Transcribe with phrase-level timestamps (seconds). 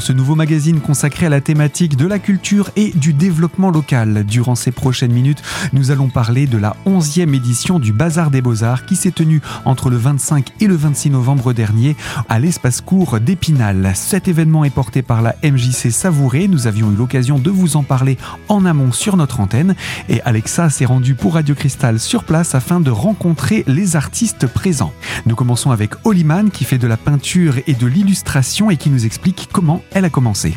[0.00, 4.24] ce nouveau magazine consacré à la thématique de la culture et du développement local.
[4.24, 5.42] Durant ces prochaines minutes,
[5.72, 9.90] nous allons parler de la 11e édition du Bazar des Beaux-Arts qui s'est tenue entre
[9.90, 11.96] le 25 et le 26 novembre dernier
[12.28, 13.92] à l'espace court d'Épinal.
[13.94, 16.48] Cet événement est porté par la MJC Savouré.
[16.48, 18.18] Nous avions eu l'occasion de vous en parler
[18.48, 19.74] en amont sur notre antenne
[20.08, 24.92] et Alexa s'est rendue pour Radio Cristal sur place afin de rencontrer les artistes présents.
[25.26, 29.06] Nous commençons avec Oliman qui fait de la peinture et de l'illustration et qui nous
[29.06, 30.54] explique comment elle a commencé.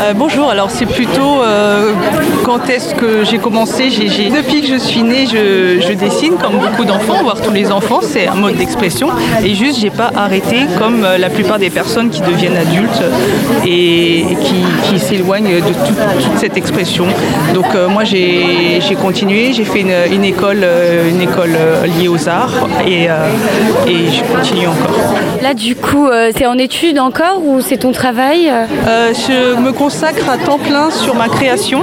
[0.00, 1.92] Euh, bonjour, alors c'est plutôt euh,
[2.44, 3.88] quand est-ce que j'ai commencé?
[3.88, 8.26] Depuis que je suis née, je, dessine comme beaucoup d'enfants, voire tous les enfants, c'est
[8.26, 9.08] un mode d'expression.
[9.44, 13.02] Et juste, j'ai pas arrêté comme euh, la plupart des personnes qui deviennent adultes
[13.66, 17.06] et, qui, s'éloignent de toute cette expression.
[17.54, 20.64] Donc moi j'ai, continué, j'ai fait une, école,
[21.08, 21.56] une école
[21.98, 25.14] liée aux arts et, et je continue encore.
[25.42, 28.41] Là du coup, c'est en études encore ou c'est ton travail?
[28.48, 31.82] Je me consacre à temps plein sur ma création.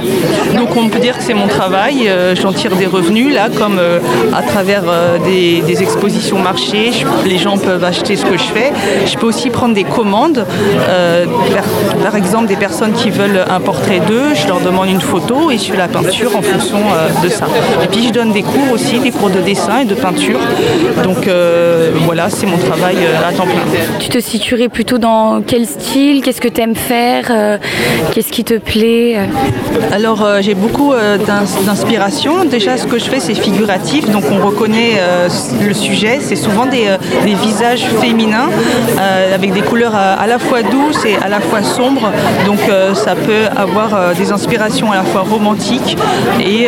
[0.56, 2.08] Donc on peut dire que c'est mon travail.
[2.08, 3.98] Euh, j'en tire des revenus là, comme euh,
[4.34, 6.90] à travers euh, des, expositions marchés.
[7.24, 8.72] les gens peuvent acheter ce que je fais.
[9.06, 10.44] Je peux aussi prendre des commandes.
[12.02, 15.56] par, exemple, des personnes qui veulent un portrait d'eux, je leur demande une photo et
[15.56, 16.78] je fais la peinture en fonction
[17.22, 17.46] de ça.
[17.82, 20.40] Et puis je donne des cours aussi, des cours de dessin et de peinture.
[21.02, 21.28] Donc
[22.04, 23.64] voilà, c'est mon travail à temps plein.
[24.00, 26.22] Tu te situerais plutôt dans quel style?
[26.22, 27.58] Qu'est-ce que tu aimes faire
[28.12, 29.18] Qu'est-ce qui te plaît
[29.92, 32.44] Alors euh, j'ai beaucoup euh, d'inspiration.
[32.44, 35.28] Déjà ce que je fais c'est figuratif, donc on reconnaît euh,
[35.64, 36.18] le sujet.
[36.20, 36.88] C'est souvent des,
[37.42, 38.50] visages féminins
[39.32, 42.10] avec des couleurs à, la fois douces et à la fois sombres.
[42.44, 42.58] Donc
[42.94, 45.96] ça peut avoir des inspirations à la fois romantiques
[46.44, 46.66] et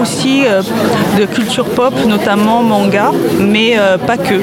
[0.00, 0.42] aussi
[1.18, 4.34] de culture pop, notamment manga, mais pas que.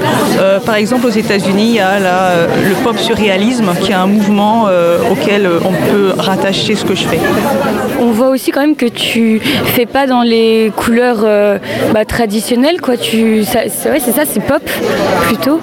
[0.66, 4.68] par exemple aux États-Unis, il y a le pop surréalisme qui est un mouvement
[5.12, 7.20] auquel on peut rattacher ce que je fais.
[8.00, 11.58] On voit aussi quand même que tu fais pas dans les couleurs euh,
[11.94, 12.98] bah, traditionnelles, quoi.
[12.98, 14.64] Tu, c'est ça, c'est pop
[15.28, 15.60] plutôt.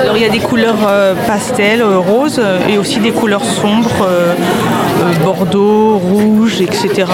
[0.00, 4.06] Alors il y a des couleurs euh, pastel, euh, rose, et aussi des couleurs sombres,
[5.22, 7.06] bordeaux, rouge, etc.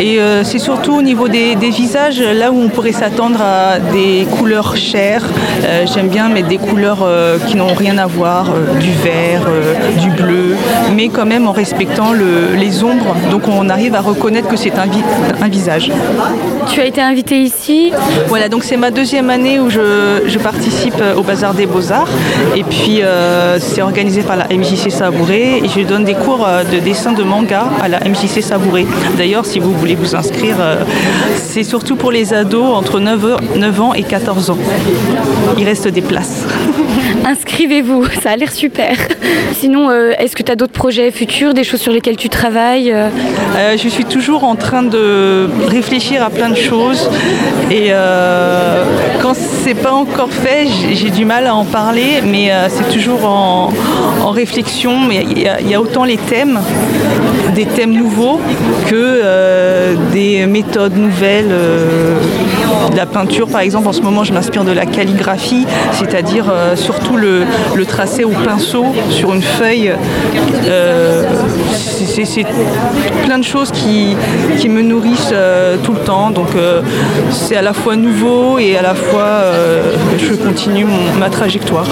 [0.00, 4.76] Et c'est surtout au niveau des, visages, là où on pourrait s'attendre à des couleurs
[4.76, 5.24] chères.
[5.92, 7.06] J'aime bien mettre des couleurs
[7.46, 8.46] qui n'ont rien à voir,
[8.80, 9.46] du vert,
[10.00, 10.43] du bleu,
[10.94, 13.14] mais quand même en respectant les ombres.
[13.30, 15.90] Donc on arrive à reconnaître que c'est un, visage.
[16.72, 17.92] Tu as été invité ici
[18.28, 22.08] Voilà, donc c'est ma deuxième année où je, participe au Bazar des Beaux-Arts.
[22.56, 26.64] Et puis euh, c'est organisé par la MJC Savouré et je donne des cours euh,
[26.64, 28.86] de dessin de manga à la MJC Savouré.
[29.16, 30.84] D'ailleurs, si vous voulez vous inscrire, euh,
[31.36, 34.58] c'est surtout pour les ados entre 9 ans et 14 ans.
[35.58, 36.44] Il reste des places.
[37.24, 38.96] Inscrivez-vous, ça a l'air super.
[39.52, 42.94] Sinon, est-ce que tu as d'autres projets futurs, des choses sur lesquelles tu travailles
[43.56, 47.08] euh, je suis toujours en train de réfléchir à plein de choses
[47.70, 48.84] et euh,
[49.22, 53.24] quand c'est pas encore fait, j'ai du mal à en parler, mais euh, c'est toujours
[53.24, 53.70] en,
[54.30, 55.10] réflexion.
[55.10, 56.58] Il y, a autant les thèmes,
[57.54, 58.40] des thèmes nouveaux,
[58.88, 61.50] que des méthodes nouvelles.
[62.90, 67.16] de la peinture, par exemple, en ce moment, je m'inspire de la calligraphie, c'est-à-dire surtout
[67.16, 67.44] le,
[67.86, 69.92] tracé au pinceau sur une feuille.
[72.24, 72.46] C'est
[73.24, 74.16] plein de choses qui,
[74.68, 76.30] me nourrissent euh, tout le temps.
[76.30, 76.82] Donc euh,
[77.30, 80.86] c'est à la fois nouveau et à la fois euh, je continue
[81.18, 81.86] ma trajectoire.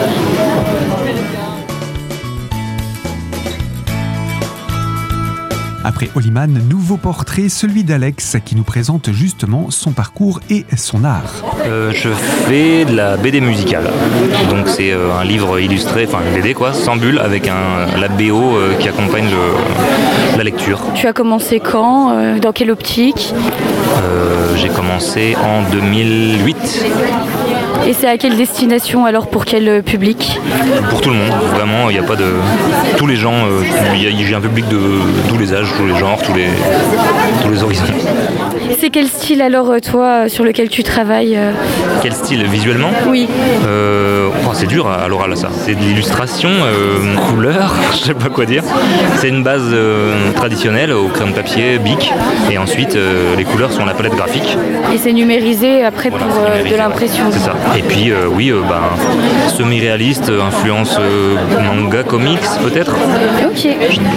[6.02, 11.44] Après Oliman, nouveau portrait, celui d'Alex, qui nous présente justement son parcours et son art.
[11.64, 13.84] Euh, je fais de la BD musicale.
[14.50, 18.08] Donc c'est euh, un livre illustré, enfin une BD quoi, sans bulle, avec un, la
[18.08, 19.28] BO euh, qui accompagne
[20.36, 20.80] la lecture.
[20.94, 23.32] Tu as commencé quand Dans quelle optique?
[24.56, 26.84] J'ai commencé en 2008.
[27.86, 30.40] Et c'est à quelle destination alors Pour quel public
[30.90, 32.26] Pour tout le monde, vraiment, il n'y a pas de.
[32.96, 33.34] Tous les gens,
[33.94, 34.78] j'ai un public de
[35.28, 36.46] tous les âges, tous les genres, tous les,
[37.42, 37.84] tous les horizons.
[38.78, 41.52] C'est quel style alors euh, toi sur lequel tu travailles euh
[42.02, 42.90] Quel style visuellement?
[43.06, 43.28] Oui.
[43.66, 45.50] Euh, oh, c'est dur à l'oral ça.
[45.52, 46.50] C'est de l'illustration,
[47.28, 48.64] couleur, je sais pas quoi dire.
[49.18, 49.74] C'est une base
[50.34, 52.12] traditionnelle au crayon de papier, bic,
[52.50, 52.98] et ensuite
[53.36, 54.56] les couleurs sont la palette graphique.
[54.92, 57.26] Et c'est numérisé après pour de l'impression.
[57.30, 57.54] C'est ça.
[57.76, 60.98] Et puis oui, ben, semi-réaliste, influence
[61.64, 62.92] manga, comics peut-être.
[63.44, 63.64] Ok.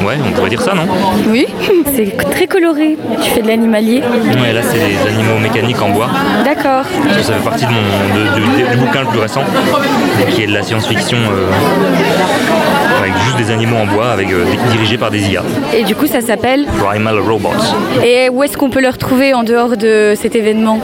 [0.06, 0.84] Ouais, on pourrait dire ça, non?
[1.30, 1.48] Oui,
[1.96, 2.98] c'est très coloré.
[3.22, 4.02] Tu fais de l'animalier
[4.42, 6.10] Ouais, là c'est des animaux mécaniques en bois.
[6.44, 6.84] D'accord.
[7.22, 9.44] Ça fait partie de mon, du bouquin le plus récent,
[10.31, 11.18] qui est de la science-fiction.
[13.06, 14.28] Euh, avec juste des animaux en bois avec,
[14.72, 15.44] dirigés par des IA.
[15.75, 17.50] Et du coup, ça s'appelle Primal Robots.
[18.04, 20.80] Et où est-ce qu'on peut le retrouver en dehors de cet événement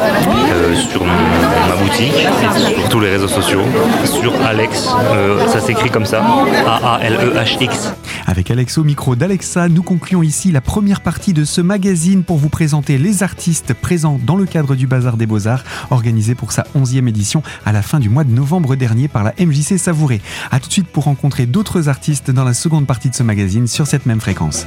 [0.91, 2.27] Sur ma boutique,
[2.57, 3.61] sur tous les réseaux sociaux,
[4.05, 4.89] sur Alex,
[5.47, 6.23] ça s'écrit comme ça,
[6.67, 7.93] A-A-L-E-H-X.
[8.27, 12.37] Avec Alex au micro d'Alexa, nous concluons ici la première partie de ce magazine pour
[12.37, 16.65] vous présenter les artistes présents dans le cadre du Bazar des Beaux-Arts, organisé pour sa
[16.75, 20.21] 11e édition à la fin du mois de novembre dernier par la MJC Savouré.
[20.51, 23.67] A tout de suite pour rencontrer d'autres artistes dans la seconde partie de ce magazine
[23.67, 24.65] sur cette même fréquence.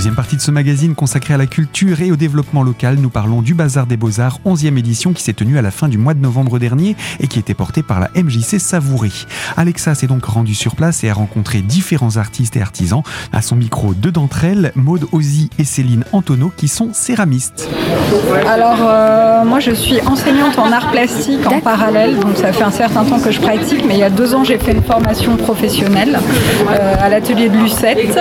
[0.00, 3.42] Deuxième partie de ce magazine consacré à la culture et au développement local, nous parlons
[3.42, 6.20] du Bazar des Beaux-Arts, 11e édition qui s'est tenue à la fin du mois de
[6.20, 9.10] novembre dernier et qui était portée par la MJC Savouré.
[9.58, 13.02] Alexa s'est donc rendue sur place et a rencontré différents artistes et artisans.
[13.30, 17.68] À son micro, deux d'entre elles, Maude Ozzy et Céline Antonio, qui sont céramistes.
[18.48, 22.70] Alors, euh, moi je suis enseignante en art plastique en parallèle, donc ça fait un
[22.70, 25.36] certain temps que je pratique, mais il y a deux ans j'ai fait une formation
[25.36, 26.18] professionnelle
[26.70, 28.16] euh, à l'atelier de Lucette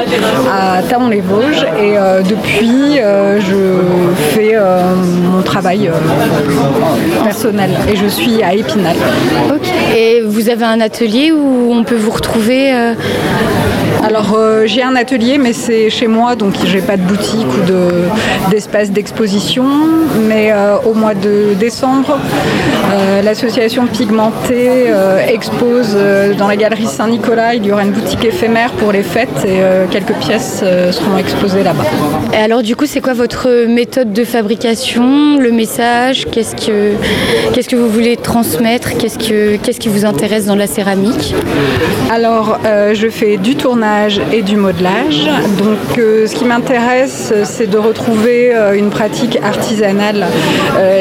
[0.52, 5.90] à Taon-les-Vosges et euh, depuis, euh, je fais euh, mon travail
[7.24, 8.96] personnel et je suis à Épinal.
[9.96, 12.72] Et vous avez un atelier où on peut vous retrouver
[14.04, 18.92] alors j'ai un atelier mais c'est chez moi donc j'ai pas de boutique ou d'espace
[18.92, 19.66] d'exposition.
[20.28, 20.54] Mais
[20.86, 22.18] au mois de décembre
[23.24, 24.92] l'association Pigmentée
[25.28, 25.96] expose
[26.38, 27.56] dans la galerie Saint-Nicolas.
[27.56, 29.60] Il y aura une boutique éphémère pour les fêtes et
[29.92, 31.86] quelques pièces seront exposées là-bas.
[32.34, 36.26] Et alors du coup, c'est quoi votre méthode de fabrication, le message?
[36.32, 36.94] Qu'est-ce que,
[37.54, 38.98] qu'est-ce que vous voulez transmettre?
[38.98, 41.36] Qu'est-ce, que, qu'est-ce qui vous intéresse dans la céramique?
[42.12, 43.89] Alors, euh, je fais du tournage
[44.32, 45.30] et du modelage.
[45.58, 50.26] Donc, euh, ce qui m'intéresse, c'est de retrouver euh, une pratique artisanale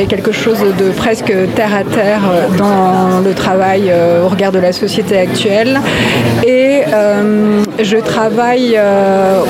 [0.01, 2.21] et quelque chose de presque terre à terre
[2.57, 3.93] dans le travail
[4.25, 5.81] au regard de la société actuelle.
[6.47, 6.83] Et
[7.81, 8.79] je travaille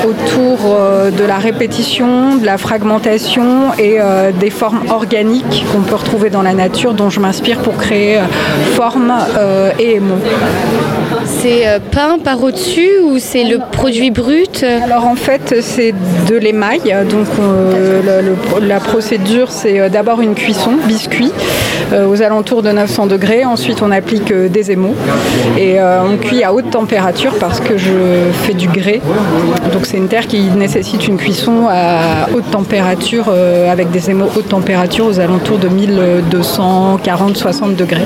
[0.05, 5.95] autour euh, de la répétition, de la fragmentation et euh, des formes organiques qu'on peut
[5.95, 8.23] retrouver dans la nature dont je m'inspire pour créer euh,
[8.75, 9.13] forme
[9.77, 10.19] et émaux.
[11.25, 15.93] C'est peint par au-dessus ou c'est le produit brut Alors en fait c'est
[16.27, 16.81] de l'émail.
[17.09, 17.27] Donc
[18.61, 21.31] la procédure c'est d'abord une cuisson biscuit
[21.93, 23.45] aux alentours de 900 degrés.
[23.45, 24.95] Ensuite on applique des émaux
[25.57, 27.91] et on cuit à haute température parce que je
[28.43, 29.01] fais du grès.
[29.73, 34.27] Donc c'est une terre qui nécessite une cuisson à haute température euh, avec des émaux
[34.35, 38.01] haute température aux alentours de 1240-60 degrés.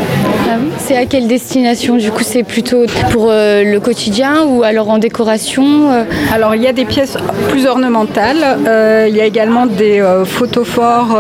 [0.50, 1.96] Ah c'est à quelle destination?
[1.96, 6.04] Du coup, c'est plutôt pour euh, le quotidien ou alors en décoration euh?
[6.34, 7.18] Alors, il y a des pièces
[7.50, 8.44] plus ornementales.
[9.10, 9.96] il y a également des
[10.26, 11.16] photophores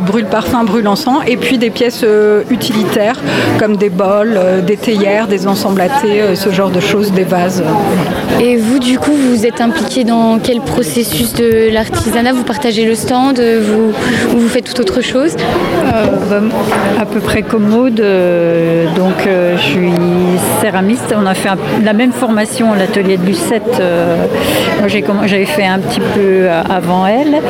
[0.00, 2.04] brûle-parfum, brûle-encens et puis des pièces
[2.50, 3.18] utilitaires
[3.58, 7.62] comme des bols, des théières, des ensembles à thé, ce genre de choses, des vases.
[8.40, 12.32] Et vous, du coup, vous êtes impliqué dans quel processus de l'artisanat?
[12.32, 13.92] Vous partagez le stand vous,
[14.38, 15.36] vous faites tout autre chose?
[15.94, 16.56] Euh, bah,
[17.00, 18.00] À peu près comme Maud.
[18.00, 19.92] Euh, donc, euh, je suis
[20.60, 21.14] céramiste.
[21.16, 21.50] On a fait
[21.82, 23.82] la même formation à l'atelier de Lucette.
[24.80, 27.40] moi, j'avais fait un petit peu avant elle.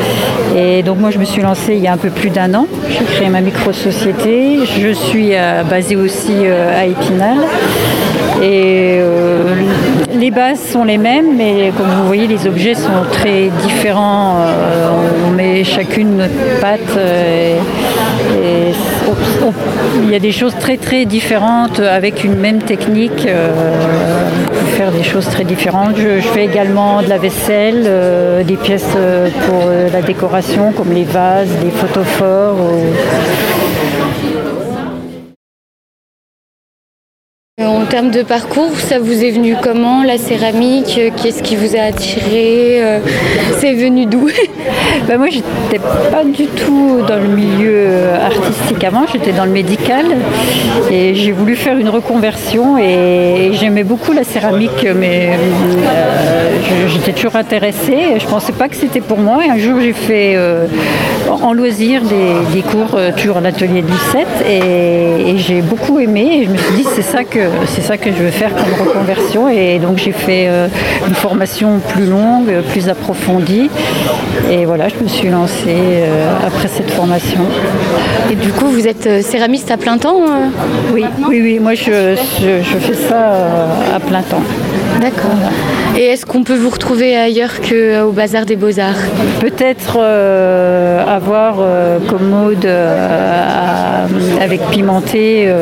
[0.57, 2.67] Et donc, moi, je me suis lancée il y a un peu plus d'un an.
[2.89, 4.59] J'ai créé ma micro-société.
[4.65, 5.33] Je suis
[5.69, 7.39] basée aussi à Épinal.
[8.43, 9.01] Et
[10.23, 14.37] les bases sont les mêmes, mais comme vous voyez, les objets sont très différents.
[14.39, 14.91] Euh,
[15.27, 16.81] on met chacune notre patte.
[16.97, 17.61] Euh, et,
[20.03, 23.27] il y a des choses très très différentes avec une même technique.
[23.27, 23.51] Euh,
[24.47, 25.97] on peut faire des choses très différentes.
[25.97, 28.97] Je, fais également de la vaisselle, des pièces
[29.47, 32.57] pour la décoration comme les vases, les photophores.
[37.67, 41.81] En termes de parcours, ça vous est venu comment la céramique Qu'est-ce qui vous a
[41.81, 42.99] attiré euh,
[43.59, 44.29] C'est venu d'où
[45.09, 45.79] ben Moi, j'étais
[46.11, 50.07] pas du tout dans le milieu artistique avant, j'étais dans le médical
[50.91, 57.37] et j'ai voulu faire une reconversion et, j'aimais beaucoup la céramique, mais euh, j'étais toujours
[57.37, 58.19] intéressée.
[58.19, 59.45] Je pensais pas que c'était pour moi.
[59.47, 60.67] Et un jour, j'ai fait euh,
[61.29, 66.51] en loisir des, cours toujours à l'atelier du 7 et, j'ai beaucoup aimé et je
[66.51, 69.79] me suis dit c'est ça que c'est ça que je veux faire comme reconversion et
[69.79, 70.49] donc j'ai fait
[71.07, 73.71] une formation plus longue, plus approfondie
[74.51, 76.05] et voilà je me suis lancée
[76.45, 77.41] après cette formation.
[78.31, 80.21] Et du coup vous êtes céramiste à plein temps
[80.93, 83.33] Oui, oui, oui, moi je, je fais ça
[83.95, 84.43] à plein temps.
[85.01, 85.31] D'accord.
[85.97, 89.03] Et est-ce qu'on peut vous retrouver ailleurs qu'au Bazar des Beaux-Arts?
[89.41, 94.07] Peut-être euh, avoir euh, commode euh,
[94.41, 95.53] avec Pimenté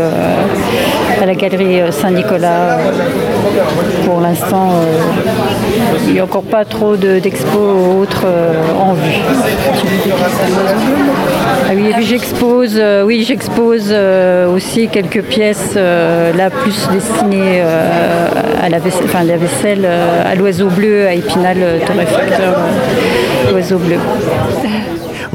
[1.20, 2.78] à la galerie Saint-Nicolas.
[4.04, 4.70] Pour l'instant,
[6.06, 8.26] il n'y a encore pas trop d'expos autres
[8.78, 9.20] en vue.
[11.68, 13.94] Ah oui, j'expose, oui, j'expose
[14.54, 17.62] aussi quelques pièces là plus destinées
[18.62, 22.56] à la vaisselle, enfin, la vaisselle à l'oiseau bleu, à Épinal, torréfacteur
[23.54, 23.96] oiseau bleu.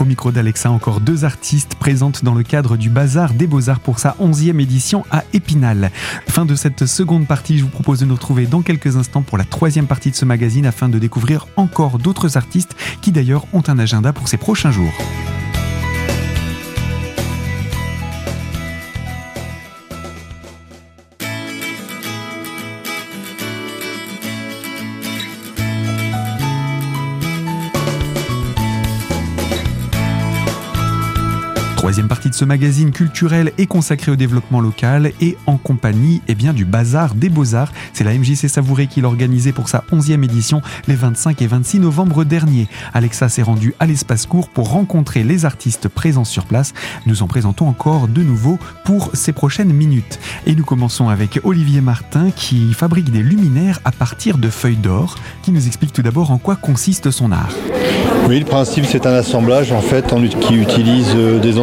[0.05, 4.15] Micro d'Alexa, encore deux artistes présentes dans le cadre du Bazar des Beaux-Arts pour sa
[4.21, 5.91] 11e édition à Épinal.
[6.27, 9.37] Fin de cette seconde partie, je vous propose de nous retrouver dans quelques instants pour
[9.37, 13.63] la troisième partie de ce magazine afin de découvrir encore d'autres artistes qui d'ailleurs ont
[13.67, 14.93] un agenda pour ces prochains jours.
[31.95, 36.35] Troisième partie de ce magazine culturel est consacrée au développement local et en compagnie eh
[36.35, 37.71] bien, du Bazar des Beaux-Arts.
[37.93, 42.25] C'est la MJC Savouré qui l'organisait pour sa 11e édition les 25 et 26 novembre
[42.25, 42.67] dernier.
[42.93, 46.73] Alexa s'est rendue à l'espace court pour rencontrer les artistes présents sur place.
[47.05, 50.19] Nous en présentons encore de nouveau pour ces prochaines minutes.
[50.45, 55.15] Et nous commençons avec Olivier Martin qui fabrique des luminaires à partir de feuilles d'or,
[55.43, 57.55] qui nous explique tout d'abord en quoi consiste son art.
[58.27, 61.59] Oui, le principe c'est un assemblage en fait qui utilise euh, des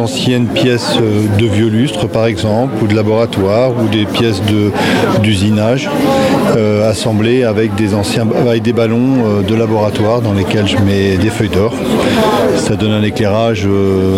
[0.53, 4.41] pièces euh, de vieux lustres par exemple, ou de laboratoire, ou des pièces
[5.21, 5.89] d'usinage
[6.55, 11.29] euh, assemblées avec des anciens avec des ballons de laboratoire dans lesquels je mets des
[11.29, 11.73] feuilles d'or.
[12.57, 13.67] Ça donne un éclairage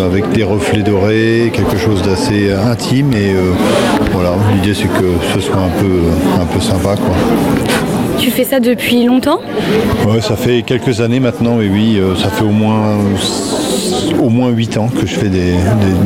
[0.04, 3.34] avec des reflets dorés, quelque chose d'assez intime et
[4.12, 7.14] voilà, l'idée c'est que ce soit un peu un peu sympa quoi.
[8.18, 9.40] Tu fais ça depuis longtemps?
[10.08, 12.96] Ouais, ça fait quelques années maintenant, et oui, euh, ça fait au moins
[14.20, 15.54] au moins 8 ans que je fais des.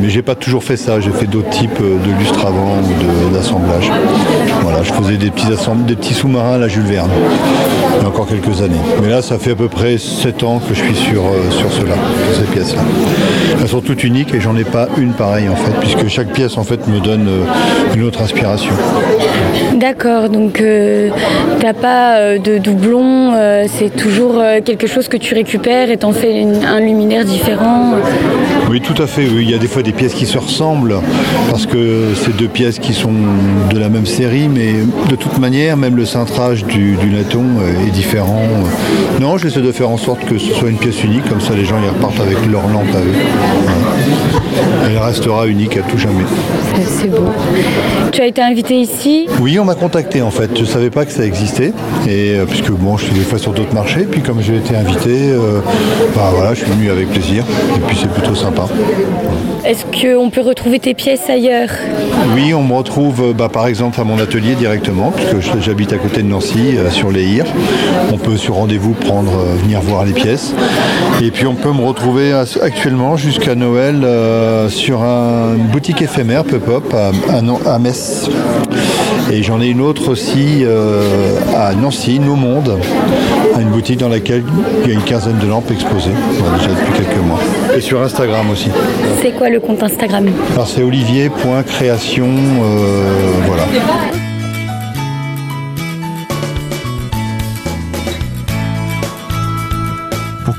[0.01, 3.33] mais j'ai pas toujours fait ça, j'ai fait d'autres types euh, de lustres avant ou
[3.33, 3.91] d'assemblage.
[4.61, 5.47] Voilà, je faisais des petits,
[5.87, 7.09] des petits sous-marins à la Jules Verne.
[7.97, 8.75] Il y a encore quelques années.
[9.01, 11.71] Mais là, ça fait à peu près 7 ans que je suis sur, euh, sur
[11.71, 11.95] cela,
[12.33, 12.81] sur ces pièces-là.
[13.59, 16.57] Elles sont toutes uniques et j'en ai pas une pareille en fait, puisque chaque pièce
[16.57, 17.27] en fait me donne
[17.95, 18.73] une autre inspiration.
[19.75, 21.11] D'accord, donc tu
[21.61, 25.97] t'as pas euh, de doublons, euh, c'est toujours euh, quelque chose que tu récupères et
[25.97, 27.70] t'en fais un luminaire différent.
[28.69, 29.25] Oui, tout à fait.
[29.25, 30.95] Il y a des fois des pièces qui se ressemblent
[31.49, 33.13] parce que c'est deux pièces qui sont
[33.69, 34.73] de la même série, mais
[35.09, 38.47] de toute manière, même le cintrage du, du est différent.
[39.19, 41.65] Non, j'essaie de faire en sorte que ce soit une pièce unique, comme ça les
[41.65, 44.30] gens y repartent avec leur lampe à eux.
[44.85, 46.23] Elle restera unique à tout jamais.
[46.85, 47.29] C'est beau.
[48.11, 50.49] Tu as été invité ici Oui, on m'a contacté en fait.
[50.53, 51.71] Je ne savais pas que ça existait.
[52.07, 54.75] Et euh, puisque bon, je suis des fois sur d'autres marchés, puis comme j'ai été
[54.75, 55.61] invité, euh,
[56.13, 57.45] bah, voilà, je suis venu avec plaisir.
[57.75, 58.67] Et puis c'est plutôt sympa.
[59.63, 61.69] Est-ce qu'on peut retrouver tes pièces ailleurs
[62.35, 65.97] Oui, on me retrouve euh, bah, par exemple à mon atelier directement, puisque j'habite à
[65.97, 67.45] côté de Nancy, sur les Hires.
[68.11, 69.31] On peut sur rendez-vous prendre,
[69.63, 70.53] venir voir les pièces.
[71.21, 74.03] Et puis on peut me retrouver actuellement jusqu'à Noël
[74.69, 78.29] sur une boutique éphémère Pop-Up à, Metz.
[79.31, 80.65] Et j'en ai une autre aussi
[81.55, 82.79] à Nancy Nos Mondes,
[83.59, 84.43] une boutique dans laquelle
[84.83, 86.11] il y a une quinzaine de lampes exposées,
[86.57, 87.39] déjà depuis quelques mois.
[87.75, 88.69] Et sur Instagram aussi.
[89.21, 90.29] C'est quoi le compte Instagram?
[90.53, 93.03] Alors c'est olivier.création, euh,
[93.45, 93.63] voilà.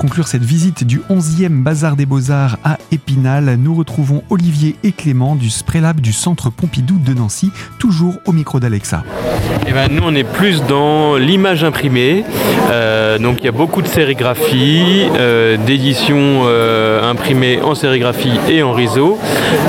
[0.02, 5.34] conclure cette visite du 11e Bazar des Beaux-Arts à Épinal, nous retrouvons Olivier et Clément
[5.34, 9.02] du Sprélab du Centre Pompidou de Nancy, toujours au micro d'Alexa.
[9.66, 12.24] Eh ben, nous, on est plus dans l'image imprimée.
[12.70, 18.62] Euh, donc, il y a beaucoup de sérigraphie, euh, d'éditions euh, imprimées en sérigraphie et
[18.62, 19.18] en réseau.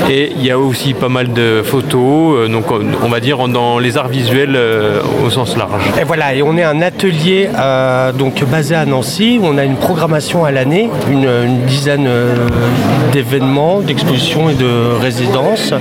[0.09, 3.97] Et il y a aussi pas mal de photos, donc on va dire dans les
[3.97, 4.57] arts visuels
[5.25, 5.83] au sens large.
[5.99, 7.49] Et voilà, et on est un atelier
[8.17, 12.09] donc basé à Nancy où on a une programmation programmation à l'année, une, dizaine
[13.13, 15.73] d'événements, d'expositions et de résidences.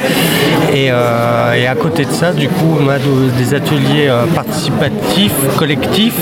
[0.75, 2.99] Et, à côté de ça, du coup, on a
[3.39, 6.19] des ateliers participatifs, collectifs,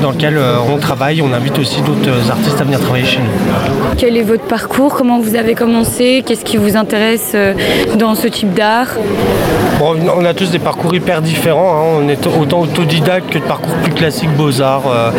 [0.00, 0.38] dans lesquels
[0.72, 1.22] on travaille.
[1.22, 3.94] On invite aussi d'autres artistes à venir travailler chez nous.
[3.98, 4.94] Quel est votre parcours?
[4.94, 6.22] Comment vous avez commencé?
[6.26, 7.36] Qu'est-ce qui vous intéresse
[7.98, 8.88] dans ce type d'art?
[9.84, 11.74] On a tous des parcours hyper différents.
[11.74, 12.02] Hein.
[12.04, 15.10] On est autant autodidacte que de parcours plus classiques, beaux-arts euh,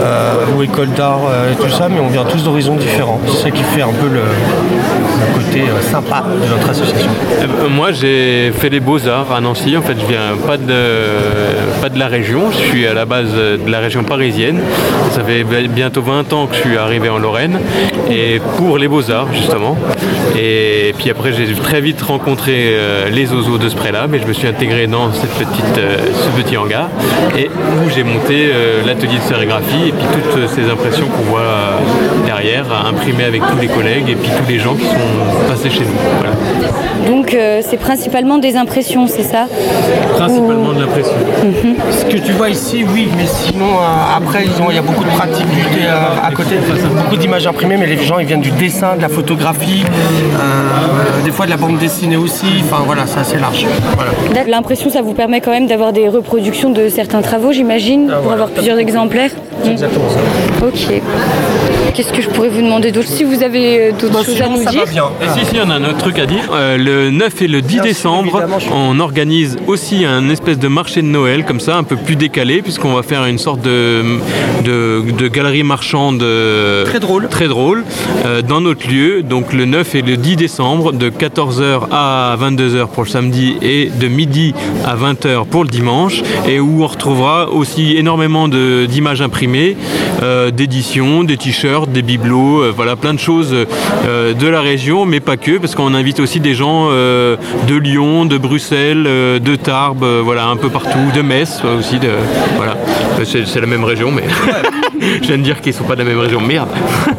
[0.00, 3.18] euh, ou école d'art euh, et tout ça, mais on vient tous d'horizons différents.
[3.26, 4.22] C'est ça qui fait un peu le,
[5.34, 7.10] côté sympa de notre association.
[7.70, 9.76] moi, j'ai fait les beaux-arts à Nancy.
[9.76, 10.72] En fait, je viens pas de,
[11.84, 12.50] pas de la région.
[12.50, 14.58] Je suis à la base de la région parisienne.
[15.10, 17.58] Ça fait bientôt 20 ans que je suis arrivé en Lorraine
[18.10, 19.76] et pour les beaux-arts, justement.
[20.34, 22.74] Et puis après, j'ai très vite rencontré
[23.12, 26.42] les ozos de ce pré-là mais je me suis intégré dans cette petite, euh, ce
[26.42, 26.88] petit hangar
[27.36, 31.40] et où j'ai monté euh, l'atelier de sérigraphie et puis toutes ces impressions qu'on voit
[31.40, 31.78] euh,
[32.26, 35.84] derrière, imprimées avec tous les collègues et puis tous les gens qui sont passés chez
[35.84, 37.10] nous.
[37.10, 39.46] Donc c'est principalement des impressions, c'est ça?
[40.16, 41.14] Principalement de l'impression.
[41.42, 41.73] Mhm.
[41.90, 43.78] Ce que tu vois ici, oui, mais sinon
[44.16, 45.46] après il y a beaucoup de pratiques
[46.22, 46.56] à côté,
[46.96, 49.84] beaucoup d'images imprimées, mais les gens ils viennent du dessin, de la photographie,
[51.24, 53.66] des fois de la bande dessinée aussi, enfin voilà, c'est assez large.
[54.46, 58.32] L'impression, ça vous permet quand même d'avoir des reproductions de certains travaux, j'imagine, ah, pour
[58.32, 59.30] avoir plusieurs exemplaires
[59.70, 60.66] exactement ça.
[60.66, 61.02] Ok.
[61.94, 64.48] Qu'est-ce que je pourrais vous demander d'autre Si vous avez euh, d'autres bah, choses à
[64.48, 64.84] nous dire.
[64.86, 65.04] bien.
[65.22, 66.50] Et si, si, on a un autre truc à dire.
[66.52, 71.06] Euh, le 9 et le 10 décembre, on organise aussi un espèce de marché de
[71.06, 74.02] Noël, comme ça, un peu plus décalé, puisqu'on va faire une sorte de,
[74.64, 76.22] de, galerie marchande.
[76.22, 77.28] Euh, très drôle.
[77.28, 77.84] Très drôle,
[78.48, 79.22] dans notre lieu.
[79.22, 83.90] Donc le 9 et le 10 décembre, de 14h à 22h pour le samedi et
[83.90, 84.54] de midi
[84.84, 86.22] à 20h pour le dimanche.
[86.48, 89.76] Et où on retrouvera aussi énormément d'images imprimées,
[90.52, 95.20] d'éditions, des t-shirts des bibelots, euh, voilà, plein de choses euh, de la région, mais
[95.20, 97.36] pas que, parce qu'on invite aussi des gens euh,
[97.68, 102.10] de Lyon, de Bruxelles, de Tarbes, voilà, un peu partout, de Metz aussi, de,
[102.56, 102.76] voilà.
[103.24, 104.24] C'est la même région, mais
[105.00, 106.68] je viens de dire qu'ils ne sont pas de la même région, merde.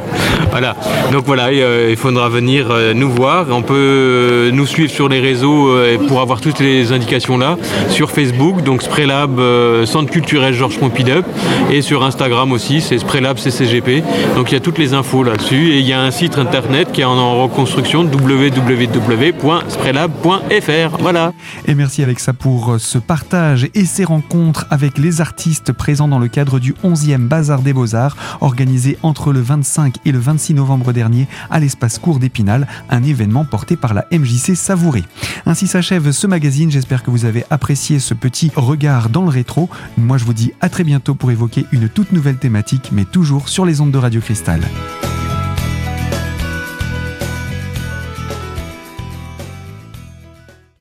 [0.51, 0.75] voilà.
[1.11, 3.47] Donc voilà, il faudra venir nous voir.
[3.51, 5.71] On peut nous suivre sur les réseaux
[6.07, 7.57] pour avoir toutes les indications là.
[7.89, 9.39] Sur Facebook, donc Sprelab,
[9.85, 11.23] Centre culturel Georges Pompidou,
[11.71, 14.03] et sur Instagram aussi, c'est Sprelab CCGP.
[14.35, 16.91] Donc il y a toutes les infos là-dessus et il y a un site internet
[16.91, 20.97] qui est en reconstruction www.sprelab.fr.
[20.99, 21.33] Voilà.
[21.67, 24.24] Et merci Alexa pour ce partage et ces rencontres
[24.69, 29.39] avec les artistes présents dans le cadre du 11e Bazar des Beaux-Arts organisé entre le
[29.39, 34.05] 25 et le 26 novembre dernier à l'espace court d'Épinal, un événement porté par la
[34.11, 35.03] MJC Savouré.
[35.45, 39.69] Ainsi s'achève ce magazine, j'espère que vous avez apprécié ce petit regard dans le rétro.
[39.97, 43.47] Moi je vous dis à très bientôt pour évoquer une toute nouvelle thématique mais toujours
[43.47, 44.61] sur les ondes de Radio Cristal.